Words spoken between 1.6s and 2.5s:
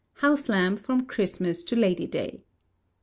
to Lady day.